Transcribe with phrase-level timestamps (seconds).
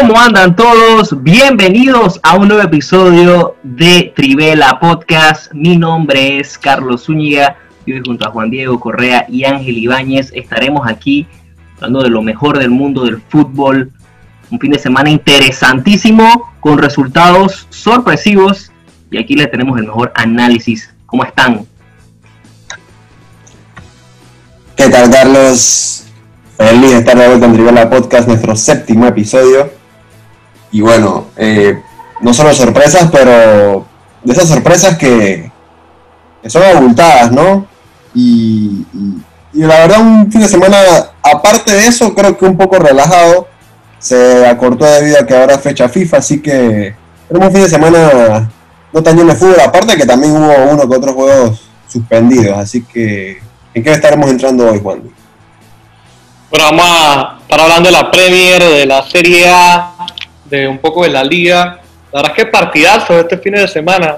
[0.00, 1.24] ¿Cómo andan todos?
[1.24, 5.52] Bienvenidos a un nuevo episodio de Trivela Podcast.
[5.52, 10.30] Mi nombre es Carlos Zúñiga y hoy junto a Juan Diego Correa y Ángel Ibáñez
[10.32, 11.26] estaremos aquí
[11.76, 13.90] hablando de lo mejor del mundo del fútbol.
[14.52, 18.70] Un fin de semana interesantísimo con resultados sorpresivos
[19.10, 20.94] y aquí les tenemos el mejor análisis.
[21.06, 21.66] ¿Cómo están?
[24.76, 26.04] ¿Qué tal, Carlos?
[26.56, 29.77] Feliz de estar de vuelta en Trivela Podcast, nuestro séptimo episodio.
[30.70, 31.82] Y bueno, eh,
[32.20, 33.86] no solo sorpresas, pero
[34.22, 35.50] de esas sorpresas que,
[36.42, 37.66] que son abultadas, ¿no?
[38.14, 39.22] Y, y-
[39.54, 40.78] la verdad, un fin de semana,
[41.22, 43.48] aparte de eso, creo que un poco relajado.
[43.98, 46.94] Se acortó debido a que ahora fecha FIFA, así que
[47.26, 48.48] tenemos un fin de semana
[48.92, 49.58] no tan lleno de fútbol.
[49.60, 53.40] Aparte que también hubo uno que otros juegos suspendidos, así que
[53.74, 55.02] ¿en qué estaremos entrando hoy, Juan?
[56.50, 59.92] Bueno, vamos a estar hablando de la Premier, de la Serie A,
[60.48, 61.80] de un poco de la Liga.
[62.12, 64.16] La verdad es que partidazo este fin de semana.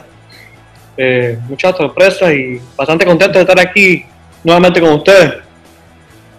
[0.97, 4.05] Eh, muchas sorpresas y bastante contento de estar aquí
[4.45, 5.35] nuevamente con ustedes.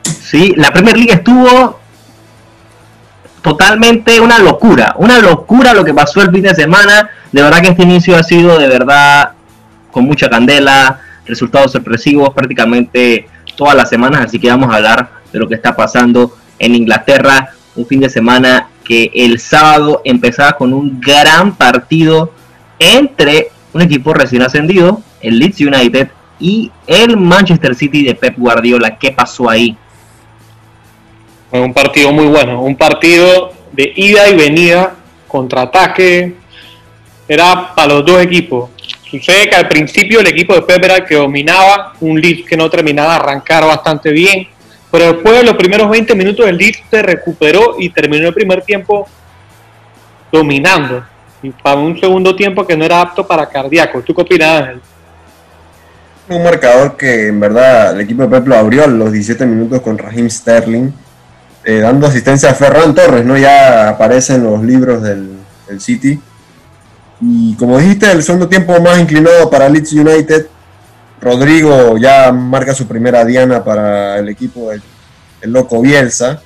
[0.04, 1.80] Sí, la Premier League estuvo
[3.42, 7.10] totalmente una locura, una locura lo que pasó el fin de semana.
[7.32, 9.32] De verdad que este inicio ha sido de verdad
[9.92, 15.40] con mucha candela, resultados sorpresivos prácticamente todas las semanas, así que vamos a hablar de
[15.40, 18.68] lo que está pasando en Inglaterra, un fin de semana
[19.14, 22.34] el sábado empezaba con un gran partido
[22.80, 28.98] entre un equipo recién ascendido, el Leeds United, y el Manchester City de Pep Guardiola.
[28.98, 29.78] ¿Qué pasó ahí?
[31.52, 34.96] Un partido muy bueno, un partido de ida y venida,
[35.28, 36.36] contraataque,
[37.28, 38.70] era para los dos equipos.
[39.10, 42.58] Sucede que al principio el equipo de Pep era el que dominaba, un Leeds que
[42.58, 44.48] no terminaba de arrancar bastante bien,
[44.92, 48.62] pero después de los primeros 20 minutos el Leeds se recuperó y terminó el primer
[48.62, 49.08] tiempo
[50.32, 51.04] dominando.
[51.42, 54.02] Y para un segundo tiempo que no era apto para cardíaco.
[54.02, 54.82] ¿Tú qué opinas, Ángel?
[56.30, 59.82] Un marcador que en verdad el equipo de Pep lo abrió a los 17 minutos
[59.82, 60.92] con Raheem Sterling,
[61.64, 63.38] eh, dando asistencia a Ferran Torres, ¿no?
[63.38, 65.38] Ya aparece en los libros del,
[65.68, 66.20] del City.
[67.22, 70.48] Y como dijiste, el segundo tiempo más inclinado para Leeds United.
[71.22, 74.82] Rodrigo ya marca su primera diana para el equipo del
[75.42, 76.42] el loco Bielsa.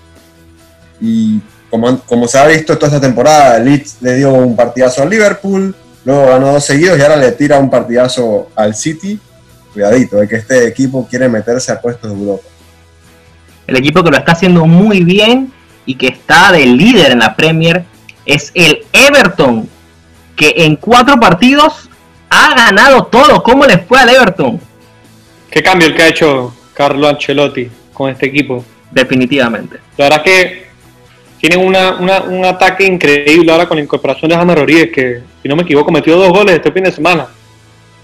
[0.99, 5.09] Y como, como se ha visto toda esta temporada, Leeds le dio un partidazo al
[5.09, 5.75] Liverpool,
[6.05, 9.19] luego ganó dos seguidos y ahora le tira un partidazo al City
[9.73, 12.47] cuidadito, de que este equipo quiere meterse a puestos de Europa.
[13.67, 15.51] El equipo que lo está haciendo muy bien
[15.85, 17.83] y que está de líder en la Premier
[18.25, 19.67] es el Everton,
[20.37, 21.84] que en cuatro partidos
[22.35, 23.41] ha ganado todo.
[23.43, 24.59] ¿Cómo les fue al Everton?
[25.49, 28.63] ¿Qué cambio el que ha hecho Carlo Ancelotti con este equipo?
[28.91, 29.77] Definitivamente.
[29.97, 30.65] La verdad que
[31.39, 35.47] tienen una, una- un ataque increíble ahora con la incorporación de James Rodríguez, que si
[35.47, 37.27] no me equivoco metió dos goles este fin de semana.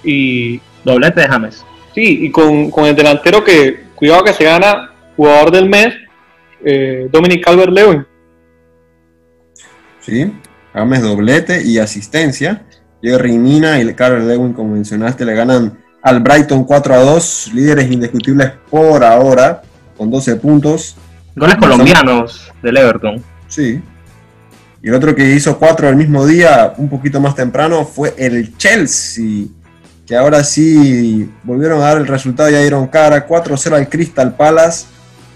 [0.03, 1.63] Y Doblete de James.
[1.93, 5.93] sí, y con, con el delantero que, cuidado que se gana jugador del mes,
[6.65, 8.05] eh, Dominic Calvert-Lewin.
[9.99, 10.31] ¿Sí?
[10.73, 12.63] James doblete y asistencia.
[13.01, 17.91] Jerry Mina y Carl Lewin, como mencionaste, le ganan al Brighton 4 a 2, líderes
[17.91, 19.61] indiscutibles por ahora,
[19.97, 20.95] con 12 puntos.
[21.35, 23.23] Goles colombianos del Everton.
[23.47, 23.81] Sí.
[24.83, 28.57] Y el otro que hizo 4 el mismo día, un poquito más temprano, fue el
[28.57, 29.45] Chelsea,
[30.05, 34.85] que ahora sí volvieron a dar el resultado, ya dieron cara 4-0 al Crystal Palace.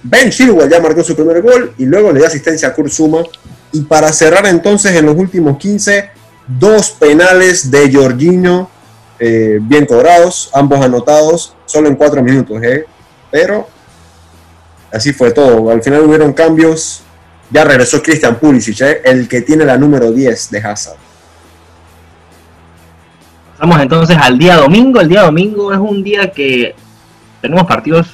[0.04, 3.24] Ben Chilwell ya marcó su primer gol y luego le dio asistencia a Kurt Zuma.
[3.72, 6.10] Y para cerrar entonces en los últimos 15,
[6.48, 8.70] dos penales de Jorginho
[9.18, 12.86] eh, bien cobrados, ambos anotados, solo en 4 minutos, ¿eh?
[13.32, 13.68] Pero
[14.92, 15.70] así fue todo.
[15.70, 17.02] Al final hubieron cambios.
[17.50, 19.02] Ya regresó Christian Pulisic, ¿eh?
[19.06, 20.98] el que tiene la número 10 de Hazard.
[23.52, 25.00] Pasamos entonces al día domingo.
[25.00, 26.76] El día domingo es un día que
[27.42, 28.08] tenemos partidos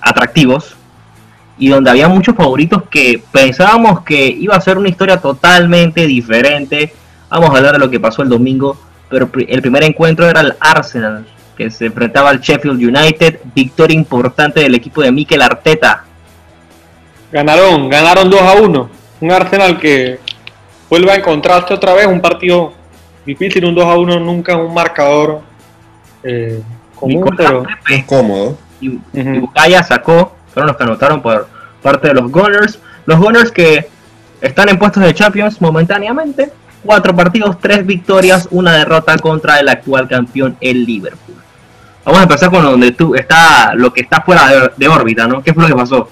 [0.00, 0.74] atractivos
[1.58, 6.94] y donde había muchos favoritos que pensábamos que iba a ser una historia totalmente diferente.
[7.32, 8.76] Vamos a hablar de lo que pasó el domingo,
[9.08, 11.24] pero el primer encuentro era el Arsenal,
[11.56, 13.40] que se enfrentaba al Sheffield United.
[13.54, 16.04] Victoria importante del equipo de Mikel Arteta.
[17.32, 18.90] Ganaron, ganaron 2 a 1.
[19.22, 20.20] Un Arsenal que
[20.90, 22.74] vuelve a encontrarse otra vez un partido
[23.24, 25.40] difícil, un 2 a 1 nunca un marcador
[26.22, 26.60] eh,
[26.94, 28.58] común, pero Pepe Cómodo.
[28.78, 31.48] y, y Bucaya sacó, fueron los que anotaron por
[31.80, 32.78] parte de los Gunners.
[33.06, 33.88] Los Gunners que
[34.42, 36.52] están en puestos de Champions momentáneamente.
[36.84, 41.36] Cuatro partidos, tres victorias, una derrota contra el actual campeón, el Liverpool.
[42.04, 45.42] Vamos a empezar con donde tú está, lo que está fuera de, de órbita, ¿no?
[45.42, 46.08] ¿Qué fue lo que pasó?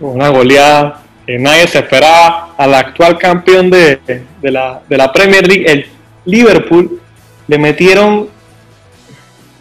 [0.00, 4.00] una goleada que nadie se esperaba al actual campeón de,
[4.40, 5.86] de la, de la Premier League, el
[6.24, 7.00] Liverpool,
[7.46, 8.28] le metieron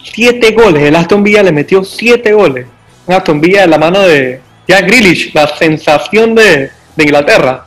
[0.04, 0.83] siete goles.
[0.83, 2.68] El Aston Villa le metió siete goles.
[3.06, 7.66] Un Aston Villa de la mano de Jack Grealish, la sensación de, de Inglaterra.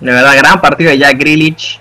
[0.00, 1.80] De verdad, gran partido de Jack Grealish.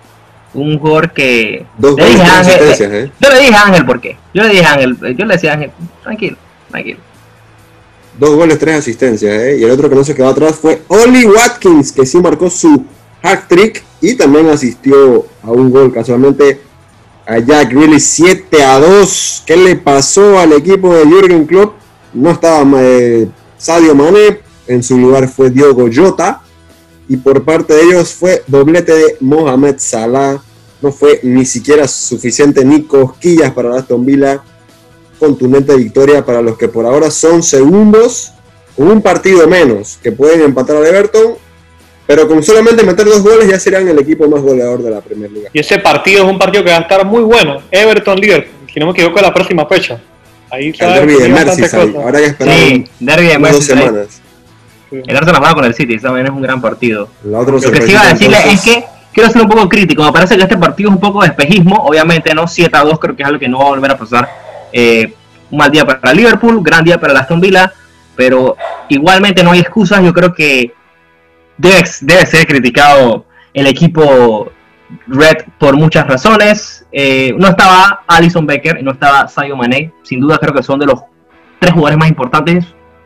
[0.54, 1.66] Un jugador que.
[1.78, 3.12] Dos Le dije a Ángel, asistencias, ¿eh?
[3.20, 4.18] Yo le dije a Ángel por qué.
[4.34, 5.72] Yo le dije a Ángel, yo le decía a Ángel,
[6.02, 6.38] tranquilo,
[6.72, 7.00] tranquilo.
[8.18, 9.58] Dos goles, tres asistencias, ¿eh?
[9.60, 12.86] Y el otro que no se quedó atrás fue Oli Watkins, que sí marcó su
[13.22, 16.62] hack trick y también asistió a un gol casualmente
[17.26, 19.44] a Jack Grealish 7 a 2.
[19.46, 21.74] ¿Qué le pasó al equipo de Jürgen Klopp?
[22.14, 23.28] No estaba eh,
[23.58, 26.42] Sadio Mane, en su lugar fue Diogo Jota.
[27.08, 30.42] Y por parte de ellos fue doblete de Mohamed Salah.
[30.82, 34.44] No fue ni siquiera suficiente ni cosquillas para Aston Villa
[35.20, 38.32] contundente victoria para los que por ahora son segundos,
[38.76, 41.36] con un partido menos, que pueden empatar al Everton,
[42.06, 45.32] pero con solamente meter dos goles ya serán el equipo más goleador de la Premier
[45.32, 45.50] League.
[45.54, 47.62] Y ese partido es un partido que va a estar muy bueno.
[47.72, 50.00] Everton-Liverpool, si no me equivoco, la próxima fecha.
[50.52, 53.70] Ahí El a derby de Merseyside, ahora hay que esperar Sí, derby de unas dos
[53.70, 54.25] Merseyside.
[54.90, 55.10] Semanas.
[55.10, 57.10] El Arsenal juega con el City, eso también es un gran partido.
[57.24, 60.04] Lo que sí iba a decirle entonces, es que quiero ser un poco crítico.
[60.04, 61.76] Me parece que este partido es un poco de espejismo.
[61.78, 63.98] Obviamente no 7 a 2, creo que es algo que no va a volver a
[63.98, 64.30] pasar.
[64.72, 65.14] Eh,
[65.50, 67.72] un mal día para Liverpool, gran día para el Aston Villa,
[68.16, 68.58] pero
[68.90, 70.04] igualmente no hay excusas.
[70.04, 70.74] Yo creo que
[71.58, 74.52] debe, debe ser criticado el equipo
[75.08, 76.86] Red por muchas razones.
[76.92, 79.92] Eh, no estaba Alison Becker, no estaba Sadio Mané.
[80.04, 81.02] Sin duda creo que son de los
[81.60, 82.66] tres jugadores más importantes.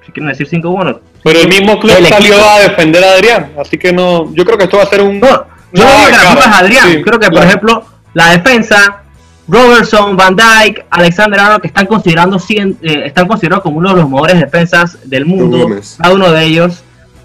[0.09, 0.99] Si quieren decir cinco, bueno.
[1.23, 2.49] Pero el mismo club El salió equipo.
[2.49, 5.19] a defender a Adrián, así que no, yo creo que esto va a ser un...
[5.19, 6.87] No, yo no digo que la claro, culpa es Adrián.
[6.91, 7.47] sí, Creo que, por claro.
[7.47, 7.85] ejemplo,
[8.15, 9.03] la defensa,
[9.47, 14.09] Robertson, Van Dyke, Alexander Arnold, que están considerando eh, están considerados como uno de los
[14.09, 15.59] mejores defensas del mundo.
[15.59, 15.95] Gómez.
[16.01, 16.81] Cada uno de ellos.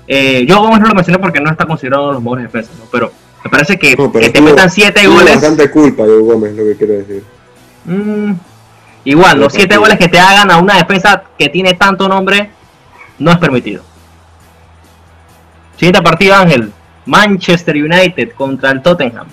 [0.06, 2.76] Eh, yo Gómez no lo mencioné porque no está considerado uno de los mejores defensas,
[2.78, 2.84] ¿no?
[2.92, 3.10] pero
[3.44, 5.34] me parece que, no, pero que te tuvo- metan siete tuvo goles.
[5.36, 7.22] bastante culpa, Diego Gómez, lo que quiero decir.
[7.86, 8.32] mm,
[9.04, 9.80] igual, los Buen siete partido.
[9.80, 12.50] goles que te hagan a una defensa que tiene tanto nombre
[13.18, 13.82] no es permitido.
[15.76, 16.72] Siguiente partido, Ángel.
[17.06, 19.26] Manchester United contra el Tottenham.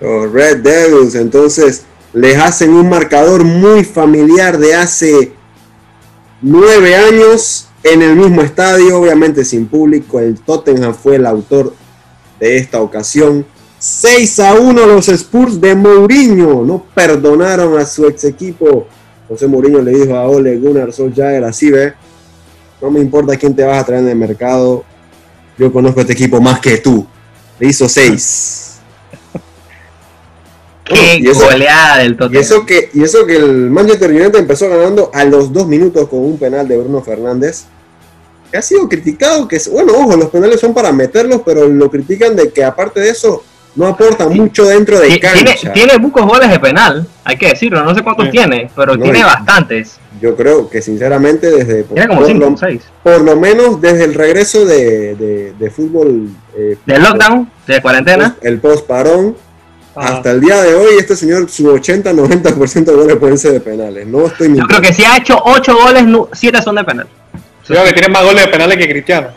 [0.00, 5.32] Los Red Devils, entonces, les hacen un marcador muy familiar de hace
[6.40, 10.20] nueve años en el mismo estadio, obviamente sin público.
[10.20, 11.74] El Tottenham fue el autor
[12.38, 13.44] de esta ocasión.
[13.78, 16.64] 6 a 1 los Spurs de Mourinho.
[16.64, 18.86] No perdonaron a su ex equipo.
[19.28, 21.94] José Mourinho le dijo a Ole Gunnar Solskjaer así ve.
[22.80, 24.84] No me importa quién te vas a traer en el mercado.
[25.58, 27.06] Yo conozco este equipo más que tú.
[27.58, 28.80] Le hizo 6.
[30.84, 32.42] Qué y eso- goleada del Y Tottenham.
[32.42, 36.20] eso, que, y eso que el Manchester United empezó ganando a los dos minutos con
[36.20, 37.64] un penal de Bruno Fernández.
[38.50, 41.88] Que ha sido criticado, que es- bueno, ojo, los penales son para meterlos, pero lo
[41.90, 43.44] critican de que aparte de eso
[43.76, 45.72] no aporta mucho dentro de Ti- Tiene, cancha.
[45.72, 48.32] tiene pocos goles de penal, hay que decirlo, no sé cuántos Sí.
[48.32, 49.98] tiene, pero No, tiene y- bastantes.
[50.20, 52.82] Yo creo que sinceramente desde Tiene como por, 5 lo, o 6.
[53.02, 58.36] por lo menos desde el regreso de, de- de fútbol eh, Del lockdown, de cuarentena.
[58.42, 59.36] el post parón
[59.96, 63.60] Ah, hasta el día de hoy este señor su 80-90% de goles pueden ser de
[63.60, 64.06] penales.
[64.06, 67.08] No estoy Yo creo que si ha hecho 8 goles, 7 son de penal.
[67.66, 69.28] creo que tiene más goles de penales que Cristiano.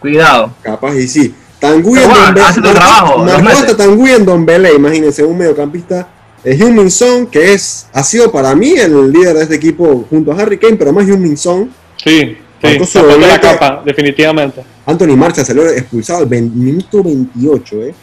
[0.00, 0.52] Cuidado.
[0.62, 1.34] Capaz y sí.
[1.58, 6.06] Tanguy en bueno, hace tu marcó- hasta Tanguy en Dombele, imagínense, un mediocampista.
[6.48, 10.32] De Heung-Min Son, que es, ha sido para mí el líder de este equipo junto
[10.32, 11.70] a Harry Kane, pero más Heung-Min Son.
[12.02, 14.64] Sí, sí, su la capa, definitivamente.
[14.86, 17.94] Anthony Marcha salió expulsado al 20 minuto 28, ¿eh?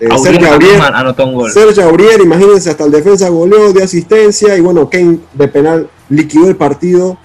[0.00, 1.52] Eh, Aurier Sergio Aurier, anotó un gol.
[1.52, 6.48] Sergio Aurier, imagínense, hasta el defensa goleó de asistencia y bueno, Kane de penal liquidó
[6.48, 7.16] el partido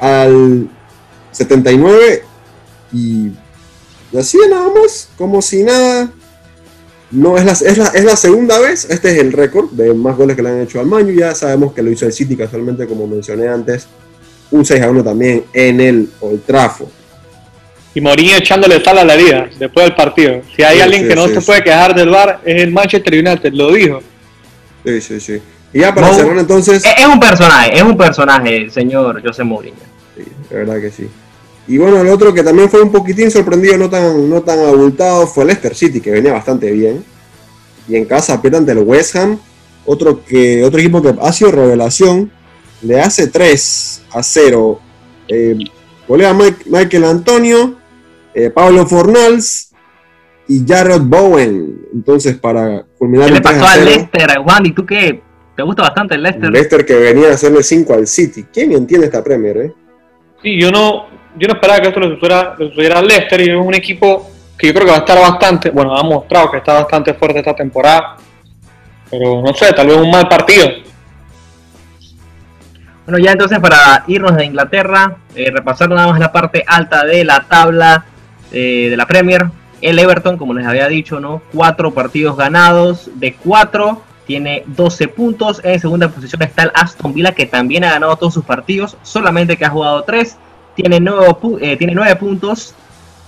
[0.00, 0.68] al
[1.30, 2.24] 79
[2.92, 3.30] y,
[4.10, 6.10] y así nada más, como si nada.
[7.12, 10.16] No es la, es, la, es la segunda vez, este es el récord de más
[10.16, 12.86] goles que le han hecho al Maño, ya sabemos que lo hizo el City casualmente
[12.86, 13.88] como mencioné antes,
[14.52, 16.88] un 6 a 1 también en el Old Trafford.
[17.94, 20.42] Y Mourinho echándole sal a la herida después del partido.
[20.54, 21.46] Si hay Sí, alguien sí, que no sí, se sí.
[21.46, 24.00] puede quejar del VAR, es el Manchester United, lo dijo.
[24.84, 25.42] Sí, sí, sí.
[25.72, 26.84] Y ya para Mou- cerrar entonces...
[26.84, 29.74] Es, es un personaje, es un personaje, señor José Mourinho.
[30.16, 31.08] Sí, de verdad que sí.
[31.70, 35.24] Y bueno, el otro que también fue un poquitín sorprendido, no tan, no tan abultado,
[35.28, 37.04] fue Leicester City, que venía bastante bien.
[37.86, 39.38] Y en casa pierde ante el West Ham,
[39.86, 42.32] otro, que, otro equipo que ha sido revelación,
[42.82, 44.80] le hace 3 a 0.
[45.28, 45.56] Eh,
[46.08, 47.76] golea Mike- Michael Antonio,
[48.34, 49.70] eh, Pablo Fornals
[50.48, 51.86] y Jared Bowen.
[51.94, 54.66] Entonces, para culminar ¿Qué le el 3 pasó a al 0, Leicester, Juan?
[54.66, 55.22] ¿Y tú qué?
[55.56, 56.50] ¿Te gusta bastante el Leicester?
[56.50, 58.46] Leicester que venía a hacerle 5 al City.
[58.52, 59.72] ¿Quién entiende esta Premier, eh?
[60.42, 63.56] Sí, yo no, yo no esperaba que esto le sucediera, sucediera al Leicester y es
[63.56, 66.74] un equipo que yo creo que va a estar bastante, bueno, ha mostrado que está
[66.74, 68.16] bastante fuerte esta temporada,
[69.10, 70.68] pero no sé, tal vez un mal partido.
[73.06, 77.24] Bueno, ya entonces para irnos de Inglaterra, eh, repasar nada más la parte alta de
[77.24, 78.04] la tabla
[78.52, 79.46] eh, de la Premier.
[79.80, 81.42] El Everton, como les había dicho, ¿no?
[81.52, 85.60] Cuatro partidos ganados, de cuatro tiene 12 puntos.
[85.64, 89.56] En segunda posición está el Aston Villa, que también ha ganado todos sus partidos, solamente
[89.56, 90.36] que ha jugado tres.
[90.74, 92.74] Tiene 9, eh, tiene nueve puntos.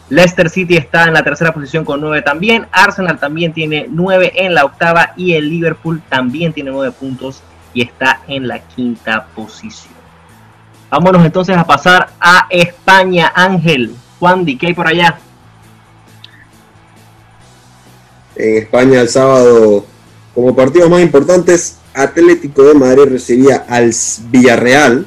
[0.09, 2.67] Leicester City está en la tercera posición con 9 también.
[2.71, 5.13] Arsenal también tiene 9 en la octava.
[5.17, 9.95] Y el Liverpool también tiene 9 puntos y está en la quinta posición.
[10.91, 13.33] Vámonos entonces a pasar a España.
[13.35, 15.19] Ángel, Juan, ¿qué hay por allá?
[18.37, 19.87] En España el sábado,
[20.35, 23.91] como partidos más importantes, Atlético de Madrid recibía al
[24.31, 25.07] Villarreal.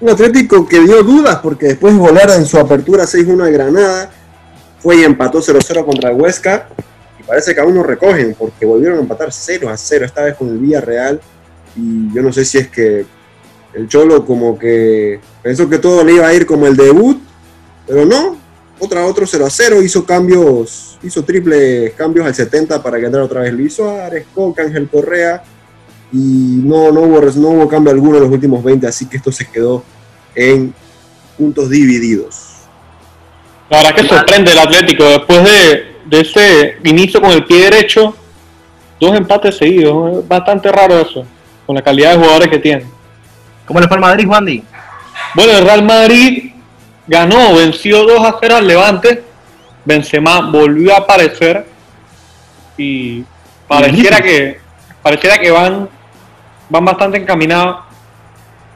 [0.00, 4.10] Un Atlético que dio dudas porque después de en su apertura 6-1 de Granada,
[4.78, 6.68] fue y empató 0-0 contra Huesca.
[7.18, 10.48] Y parece que aún no recogen porque volvieron a empatar 0 0 esta vez con
[10.48, 11.20] el Villarreal.
[11.76, 13.06] Y yo no sé si es que
[13.74, 17.20] el Cholo como que pensó que todo le iba a ir como el debut,
[17.86, 18.36] pero no.
[18.80, 23.26] Otra, otro 0 a 0, hizo cambios, hizo triple cambios al 70 para que entrara
[23.26, 25.42] otra vez Luis Suárez, Coca, Ángel Correa,
[26.12, 29.30] y no, no, hubo, no hubo cambio alguno en los últimos 20, así que esto
[29.30, 29.84] se quedó
[30.34, 30.74] en
[31.36, 32.54] puntos divididos.
[33.68, 38.14] La verdad que sorprende el Atlético, después de, de ese inicio con el pie derecho,
[38.98, 41.24] dos empates seguidos, es bastante raro eso,
[41.66, 42.86] con la calidad de jugadores que tiene.
[43.66, 44.64] ¿Cómo le fue al Madrid, Wandy?
[45.34, 46.52] Bueno, el Real Madrid
[47.06, 49.22] ganó, venció 2 a 0 al Levante.
[49.84, 51.66] Benzema volvió a aparecer
[52.76, 53.24] y
[53.66, 54.60] pareciera que
[55.02, 55.88] pareciera que van
[56.68, 57.84] van bastante encaminados.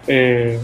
[0.07, 0.61] Eh,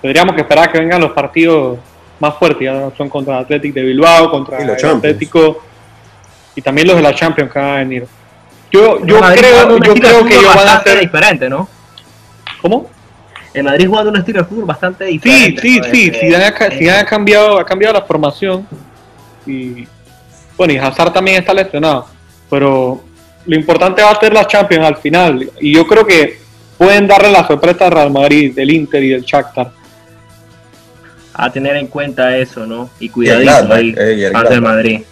[0.00, 1.78] tendríamos que esperar que vengan los partidos
[2.18, 2.64] más fuertes.
[2.64, 5.62] Ya son contra el Atlético de Bilbao, contra el Atlético
[6.54, 8.06] y también los de la Champions que van a venir.
[8.70, 11.68] Yo, yo creo, yo creo que ellos van a ser diferente, ¿no?
[12.60, 12.90] ¿Cómo?
[13.54, 15.60] el Madrid jugando un estilo de fútbol bastante diferente.
[15.60, 18.66] Sí, sí, sí, si este, ha, cambiado, ha cambiado la formación.
[19.46, 19.86] Y
[20.56, 22.06] bueno, y Hazard también está lesionado.
[22.48, 23.02] Pero
[23.44, 25.50] lo importante va a ser la Champions al final.
[25.60, 26.38] Y yo creo que
[26.78, 29.70] pueden darle la sorpresa al Real Madrid, del Inter y del Shakhtar.
[31.34, 32.90] A tener en cuenta eso, ¿no?
[33.00, 35.02] Y cuidadito ahí, el Madrid.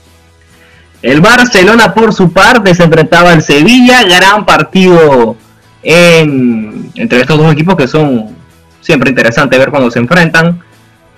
[1.00, 4.02] El Barcelona, por su parte, se enfrentaba al Sevilla.
[4.04, 5.36] Gran partido
[5.82, 8.36] entre estos dos equipos que son
[8.82, 10.62] siempre interesantes ver cuando se enfrentan.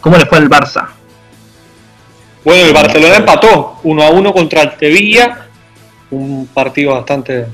[0.01, 0.87] ¿Cómo le fue el Barça?
[2.45, 5.47] Bueno, el Barcelona empató 1 a 1 contra el Sevilla,
[6.11, 7.47] un partido bastante,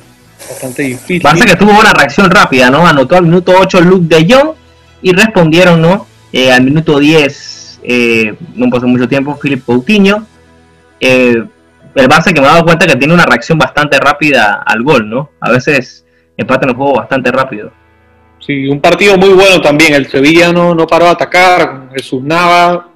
[0.49, 1.23] bastante difícil.
[1.23, 2.87] Barça que tuvo una reacción rápida, ¿no?
[2.87, 4.50] Anotó al minuto 8 Luke de Jong
[5.02, 6.07] y respondieron, ¿no?
[6.33, 10.26] Eh, al minuto 10, eh, no pasó mucho tiempo, Philip Coutinho.
[11.00, 11.42] Eh,
[11.95, 15.09] el Barça que me ha dado cuenta que tiene una reacción bastante rápida al gol,
[15.09, 15.30] ¿no?
[15.40, 16.04] A veces
[16.37, 17.73] empatan el juego bastante rápido.
[18.38, 19.95] Sí, un partido muy bueno también.
[19.95, 22.88] El Sevilla no, no paró de atacar, Jesús Nava.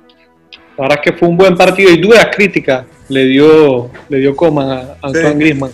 [0.77, 4.35] La verdad es que fue un buen partido y duras críticas le dio, le dio
[4.35, 5.39] Coman a Antoine sí.
[5.39, 5.73] Griezmann.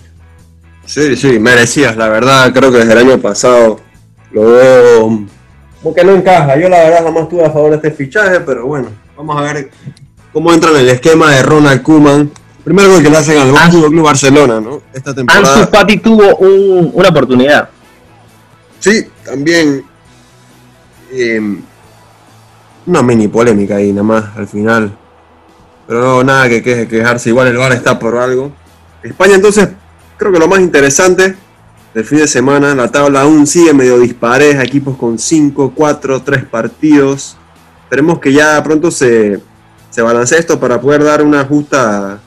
[0.89, 2.51] Sí, sí, merecías, la verdad.
[2.51, 3.79] Creo que desde el año pasado
[4.31, 5.27] lo veo
[5.83, 6.59] como que no encaja.
[6.59, 9.69] Yo la verdad jamás estuve a favor de este fichaje, pero bueno, vamos a ver
[10.33, 12.31] cómo entra en el esquema de Ronald Koeman
[12.63, 14.81] Primero que le hacen al Ansu, Club Barcelona, ¿no?
[14.91, 15.55] Esta temporada.
[15.55, 17.69] Ansu Fati tuvo una oportunidad.
[18.79, 19.83] Sí, también.
[21.11, 21.61] Em,
[22.85, 24.91] una mini polémica ahí, nada más, al final.
[25.87, 27.29] Pero no, nada que, quejarse.
[27.29, 28.51] Igual el VAR está por algo.
[29.03, 29.69] España, entonces,
[30.19, 31.35] creo que lo más interesante
[31.93, 34.61] del fin de semana, la tabla aún sigue medio dispareja.
[34.61, 37.35] Equipos con 5, 4, 3 partidos.
[37.85, 39.39] Esperemos que ya pronto se,
[39.89, 42.19] se balancee esto para poder dar una justa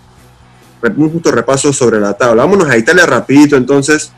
[0.97, 2.43] un justo repaso sobre la tabla.
[2.43, 4.13] Vámonos a Italia rapidito entonces.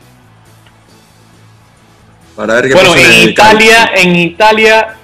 [2.35, 4.95] Para ver qué bueno, en, Italia, en Italia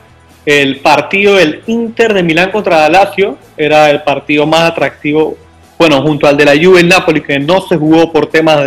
[0.44, 5.38] el partido del Inter de Milán contra Lazio era el partido más atractivo,
[5.82, 8.64] bueno, junto al de la Juve el Napoli que no se jugó por temas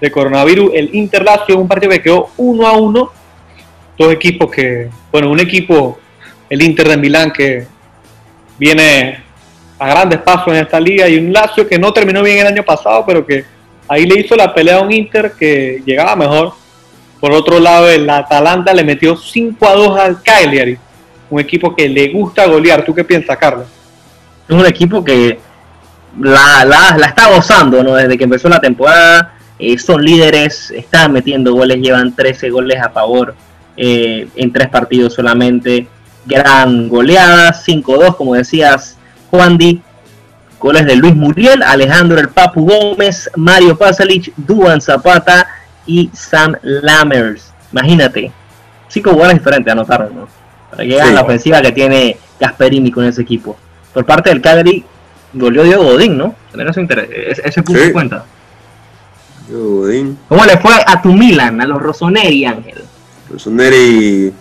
[0.00, 0.72] de, coronavirus.
[0.74, 3.12] El Inter Lazio un partido que quedó uno a uno.
[3.96, 5.96] Dos equipos que, bueno, un equipo,
[6.50, 7.68] el Inter de Milán que
[8.58, 9.22] viene
[9.78, 12.64] a grandes pasos en esta liga y un Lazio que no terminó bien el año
[12.64, 13.44] pasado, pero que
[13.86, 16.52] ahí le hizo la pelea a un Inter que llegaba mejor.
[17.20, 20.76] Por otro lado, el Atalanta le metió 5 a 2 al Cagliari,
[21.30, 22.84] un equipo que le gusta golear.
[22.84, 23.68] ¿Tú qué piensas, Carlos?
[24.48, 25.38] Es un equipo que
[26.20, 27.94] la, la, está gozando ¿no?
[27.94, 29.34] desde que empezó la temporada.
[29.58, 33.34] Eh, son líderes, están metiendo goles, llevan 13 goles a favor
[33.76, 35.88] eh, en tres partidos solamente
[36.26, 38.98] gran goleada, 5-2, como decías,
[39.30, 39.80] Juan Di.
[40.58, 45.46] Goles de Luis Muriel, Alejandro El Papu Gómez, Mario Pasalic, Duan Zapata
[45.86, 47.52] y Sam Lammers.
[47.72, 48.32] Imagínate,
[48.88, 50.28] cinco goles diferentes anotaron, ¿no?
[50.70, 51.12] Para que sí.
[51.12, 53.56] la ofensiva que tiene Gasperini con ese equipo.
[53.92, 54.82] Por parte del Cagliari,
[55.36, 56.34] goleó Diego Godín, ¿no?
[56.54, 56.80] Eso
[57.44, 57.92] ese punto sí.
[57.92, 58.24] cuenta.
[59.48, 60.18] Diego Godín.
[60.28, 62.82] ¿Cómo le fue a tu Milan, a los Rossoneri, Ángel?
[63.30, 64.32] Rossoneri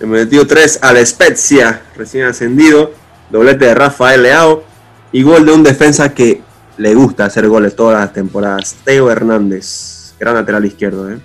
[0.00, 2.92] le metió 3 a la Spezia, recién ascendido.
[3.30, 4.64] Doblete de Rafael Leao.
[5.12, 6.42] Y gol de un defensa que
[6.76, 8.74] le gusta hacer goles todas las temporadas.
[8.84, 11.10] Teo Hernández, gran lateral izquierdo.
[11.10, 11.18] ¿eh?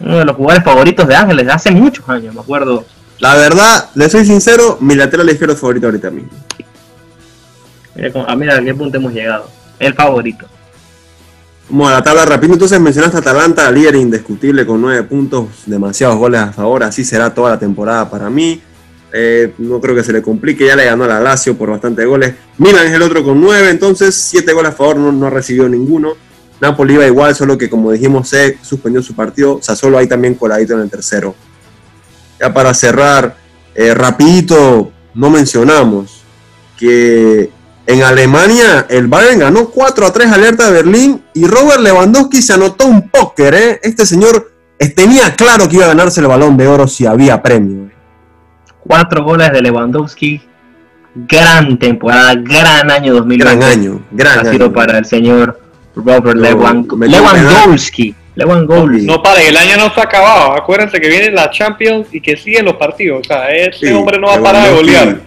[0.00, 2.84] Uno de los jugadores favoritos de Ángeles de hace muchos años, me acuerdo.
[3.18, 6.30] La verdad, le soy sincero, mi lateral izquierdo favorito ahorita mismo.
[8.00, 9.50] Mira, a mira a qué punto hemos llegado.
[9.78, 10.46] El favorito.
[11.68, 12.54] Vamos a la tabla rápido.
[12.54, 16.82] Entonces mencionaste a Atalanta, líder indiscutible con 9 puntos, demasiados goles a favor.
[16.82, 18.60] Así será toda la temporada para mí.
[19.12, 22.04] Eh, no creo que se le complique, ya le ganó a la Lazio por bastante
[22.04, 22.34] goles.
[22.58, 26.14] Milan es el otro con 9, entonces 7 goles a favor, no, no recibió ninguno.
[26.60, 29.58] Napoli iba igual, solo que como dijimos, se suspendió su partido.
[29.62, 31.34] Sassuolo ahí también coladito en el tercero.
[32.38, 33.36] Ya para cerrar,
[33.74, 36.22] eh, rapidito, no mencionamos
[36.78, 37.50] que
[37.86, 42.52] en Alemania el Bayern ganó 4 a 3 alerta de Berlín y Robert Lewandowski se
[42.52, 43.54] anotó un póker.
[43.54, 43.80] ¿eh?
[43.82, 44.52] Este señor
[44.94, 47.86] tenía claro que iba a ganarse el balón de oro si había premio.
[47.86, 47.90] ¿eh?
[48.80, 50.40] Cuatro goles de Lewandowski.
[51.14, 53.44] Gran temporada, gran año 2020.
[53.58, 55.60] Gran año, gran ha sido para el señor
[55.96, 58.14] Robert No, Lewandowski.
[58.36, 59.06] Lewandowski.
[59.06, 60.52] No pare, el año no se ha acabado.
[60.52, 63.20] Acuérdense que viene la Champions y que siguen los partidos.
[63.22, 65.20] O sea, ese Sí, hombre no va a parar de golear.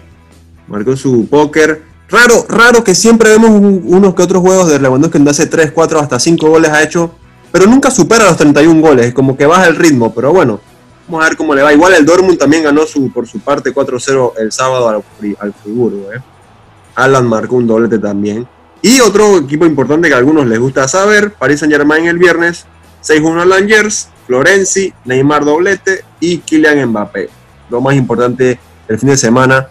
[0.67, 1.92] Marcó su póker.
[2.09, 5.71] Raro, raro que siempre vemos un- unos que otros juegos de Lewandowski donde hace 3,
[5.71, 7.11] 4, hasta 5 goles ha hecho,
[7.51, 10.59] pero nunca supera los 31 goles, como que baja el ritmo, pero bueno,
[11.07, 11.73] vamos a ver cómo le va.
[11.73, 15.03] Igual el Dortmund también ganó su, por su parte 4-0 el sábado al,
[15.39, 16.11] al Friburgo.
[16.13, 16.19] ¿eh?
[16.95, 18.47] Alan marcó un doblete también.
[18.81, 22.65] Y otro equipo importante que a algunos les gusta saber, Paris Saint Germain el viernes,
[23.01, 27.29] 6-1 a Langers, Florenzi, Neymar doblete y Kylian Mbappé.
[27.69, 29.67] Lo más importante del fin de semana,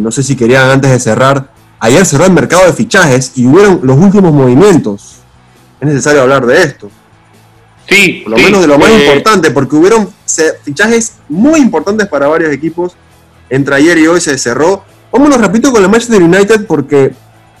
[0.00, 1.50] no sé si querían antes de cerrar,
[1.80, 5.16] ayer cerró el mercado de fichajes y hubieron los últimos movimientos.
[5.80, 6.90] Es necesario hablar de esto,
[7.88, 10.08] Sí, por lo sí, menos de lo más eh, importante, porque hubieron
[10.62, 12.92] fichajes muy importantes para varios equipos.
[13.50, 14.84] Entre ayer y hoy se cerró.
[15.12, 17.12] Vámonos rapidito con el Manchester United porque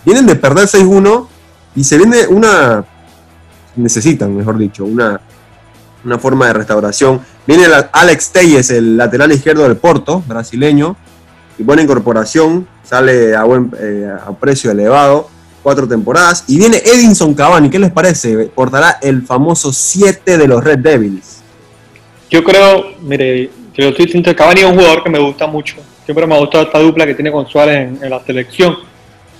[0.04, 1.26] vienen de perder 6-1
[1.74, 2.84] y se viene una...
[3.74, 5.20] Necesitan, mejor dicho, una,
[6.04, 7.20] una forma de restauración.
[7.46, 10.96] Viene el Alex Telles, el lateral izquierdo del Porto, brasileño,
[11.58, 15.28] y buena incorporación, sale a, buen, eh, a precio elevado,
[15.62, 16.44] cuatro temporadas.
[16.48, 18.46] Y viene Edinson Cavani, ¿qué les parece?
[18.46, 21.42] Portará el famoso 7 de los Red Devils.
[22.30, 25.76] Yo creo, mire, yo estoy diciendo Cavani es un jugador que me gusta mucho.
[26.04, 28.76] Siempre me ha gustado esta dupla que tiene con Suárez en, en la selección.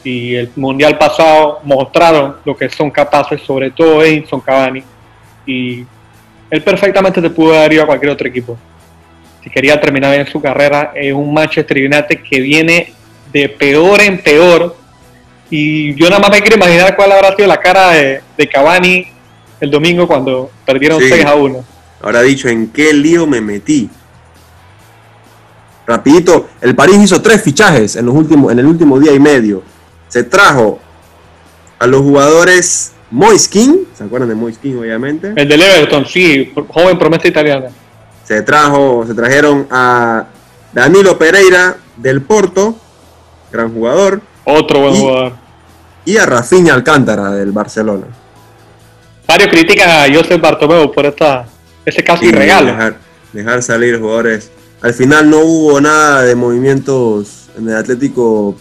[0.04, 4.82] Y el mundial pasado mostraron lo que son capaces, sobre todo Edinson Cavani.
[5.46, 5.84] Y
[6.50, 8.58] él perfectamente te pudo haber ido a cualquier otro equipo.
[9.42, 12.92] Si quería terminar bien su carrera, es un Manchester United que viene
[13.32, 14.76] de peor en peor.
[15.50, 19.06] Y yo nada más me quiero imaginar cuál habrá sido la cara de, de Cavani
[19.60, 21.08] el domingo cuando perdieron Sí.
[21.08, 21.64] 6 a 1.
[22.02, 23.88] Ahora dicho, ¿en qué lío me metí?
[25.86, 29.62] Rapidito, el París hizo tres fichajes en, los últimos, en el último día y medio.
[30.08, 30.80] Se trajo
[31.78, 35.32] a los jugadores Moiskin, ¿se acuerdan de Moiskin obviamente?
[35.36, 37.66] El del Everton, sí, joven promesa italiana.
[38.24, 40.26] Se trajo, se trajeron a
[40.72, 42.76] Danilo Pereira del Porto,
[43.50, 45.32] gran jugador, Otro buen Y- jugador.
[46.04, 48.06] y a Rafinha Alcántara del Barcelona.
[49.26, 51.46] Varios critican a Joseph Bartomeu por esta,
[51.84, 52.66] ese casi Y regalo.
[52.72, 52.96] Dejar,
[53.32, 54.50] dejar salir jugadores.
[54.80, 58.56] Al final no hubo nada de movimientos en el Atlético.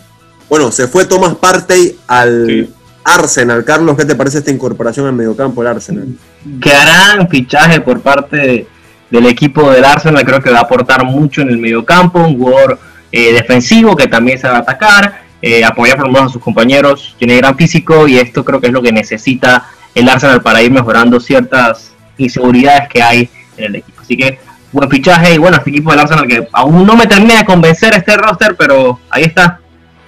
[0.49, 2.73] Bueno, se fue Tomás Partey al Sí.
[3.03, 3.63] Arsenal.
[3.65, 6.07] Carlos, ¿qué te parece esta incorporación al mediocampo del Arsenal?
[6.43, 8.67] gran fichaje por parte de-
[9.11, 10.25] del equipo del Arsenal.
[10.25, 12.19] Creo que va a aportar mucho en el mediocampo.
[12.19, 12.79] Un jugador
[13.11, 17.15] eh, defensivo que también sabe atacar, eh, apoyar por lo menos a sus compañeros.
[17.19, 20.71] Tiene gran físico y esto creo que es lo que necesita el Arsenal para ir
[20.71, 24.01] mejorando ciertas inseguridades que hay en el equipo.
[24.01, 24.39] Así que
[24.71, 27.93] buen fichaje y bueno, este equipo del Arsenal que aún no me termina de convencer
[27.93, 29.59] este roster, pero ahí está.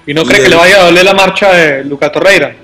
[0.05, 2.55] ¿Y no cree que le vaya a doler la marcha de Luca Torreira?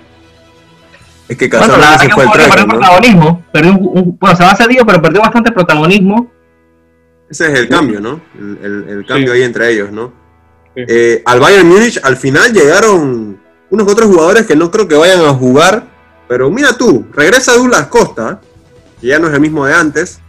[1.30, 2.68] Es que Bueno, la verdad se fue el perdió ¿no?
[2.74, 3.44] protagonismo.
[3.54, 6.32] Perdió un- un- bueno, se va cedido, pero perdió bastante protagonismo.
[7.30, 8.20] Ese es el cambio, ¿no?
[8.38, 9.38] El, el- el cambio Sí.
[9.39, 10.12] ahí entre ellos, ¿no?
[10.76, 10.84] Sí.
[10.88, 13.39] Eh, al Bayern Múnich al final llegaron
[13.70, 15.84] unos otros jugadores que no creo que vayan a jugar,
[16.28, 18.42] pero mira tú, regresa Douglas Costa,
[19.00, 20.20] que ya no es el mismo de antes,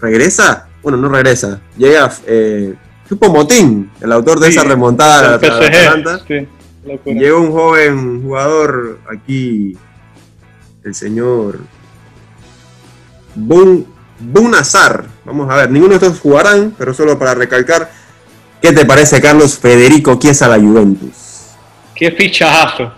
[0.00, 2.74] regresa, bueno, no regresa, llega eh,
[3.06, 5.38] Chupo Motín, el autor de Sí, esa remontada a.
[5.38, 6.46] PSG.
[6.86, 7.20] Locura.
[7.20, 9.76] Llegó un joven jugador aquí,
[10.84, 11.60] el señor
[13.34, 13.86] Bun,
[14.18, 15.06] Bunazar.
[15.24, 17.90] Vamos a ver, ninguno de estos jugarán, pero solo para recalcar.
[18.60, 21.54] ¿Qué te parece, Carlos Federico Chiesa a la Juventus?
[21.94, 22.92] Qué fichajazo.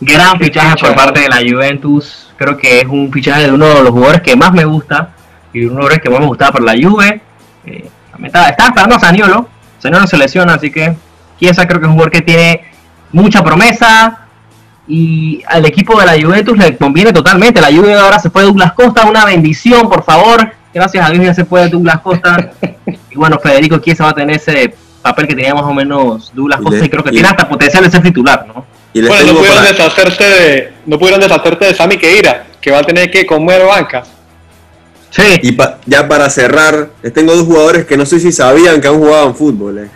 [0.00, 2.30] Gran fichaje por parte de la Juventus.
[2.36, 5.14] Creo que es un fichaje de uno de los jugadores que más me gusta.
[5.52, 7.20] Y uno de los jugadores que más me gustaba por la Juve.
[7.64, 7.88] Eh,
[8.24, 9.48] estaba, estaba esperando a Saniolo.
[9.78, 10.94] Saniolo se lesiona, así que
[11.38, 12.64] Chiesa creo que es un jugador que tiene
[13.12, 14.27] mucha promesa.
[14.88, 17.60] Y al equipo de la Juventus le conviene totalmente.
[17.60, 19.04] La Juve ahora se fue Douglas Costa.
[19.06, 20.50] Una bendición, por favor.
[20.72, 22.50] Gracias a Dios ya se fue Douglas Costa.
[22.86, 26.58] y bueno, Federico Chiesa va a tener ese papel que tenía más o menos Douglas
[26.60, 26.78] Y Costa.
[26.80, 28.64] le- Y creo que y- tiene hasta potencial de ser titular, ¿no?
[28.94, 32.78] Y Bueno, no pudieron para- deshacerse de, no pudieron deshacerse de Sami Keira, que va
[32.78, 34.02] a tener que comer banca.
[35.10, 35.22] Sí.
[35.42, 38.88] Y pa- ya para cerrar, les tengo dos jugadores que no sé si sabían que
[38.88, 39.78] aún jugaban fútbol.
[39.78, 39.88] eh.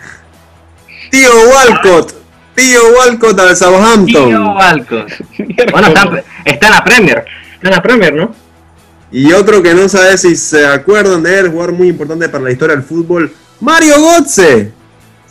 [1.09, 2.13] Tío Walcott,
[2.55, 4.29] Tío Walcott al Southampton.
[4.29, 5.11] Tío Walcott.
[5.71, 7.25] Bueno, está, está en la Premier.
[7.55, 8.35] Está en la Premier, ¿no?
[9.11, 12.51] Y otro que no sabe si se acuerdan de él, jugador muy importante para la
[12.51, 14.71] historia del fútbol, Mario Götze.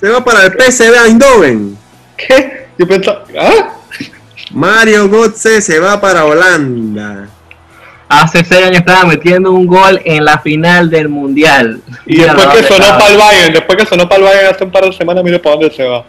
[0.01, 1.77] Se va para el PSV Eindhoven.
[2.17, 2.69] ¿Qué?
[2.79, 3.73] Yo pensaba, ¿ah?
[4.53, 7.29] Mario Götze se va para Holanda.
[8.09, 11.81] Hace seis años estaba metiendo un gol en la final del Mundial.
[12.07, 14.65] Y Mira después que sonó para el Bayern, después que sonó para el Bayern hace
[14.65, 16.05] un par de semanas, mire para dónde se va.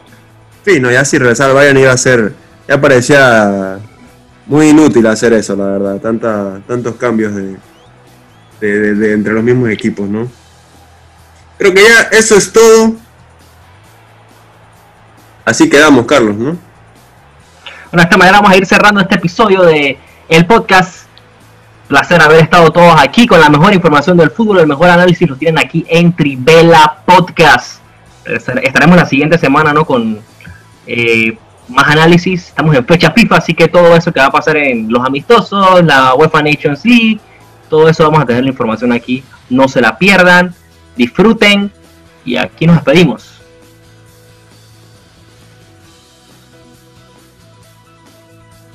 [0.66, 2.34] Sí, no, ya si regresar Bayern iba a ser,
[2.68, 3.80] ya parecía
[4.46, 5.98] muy inútil hacer eso, la verdad.
[6.00, 7.58] Tanta, tantos cambios de,
[8.62, 10.28] de- de- entre los mismos equipos, ¿no?
[11.58, 12.94] Creo que ya eso es todo.
[15.46, 16.46] Así quedamos, Carlos, ¿no?
[17.92, 19.98] Bueno, de esta manera vamos a ir cerrando este episodio de
[20.30, 21.04] el podcast.
[21.90, 25.36] Placer haber estado todos aquí con la mejor información del fútbol, el mejor análisis lo
[25.36, 27.82] tienen aquí en Trivela Podcast.
[28.26, 29.86] Estar- Estaremos la siguiente semana, ¿no?
[30.88, 32.48] Eh, más análisis.
[32.50, 35.84] Estamos en fecha FIFA, así que todo eso que va a pasar en los amistosos,
[35.84, 37.20] la UEFA Nations League,
[37.70, 39.24] todo eso vamos a tener la información aquí.
[39.50, 40.54] No se la pierdan,
[40.96, 41.72] disfruten
[42.26, 43.33] y aquí nos despedimos.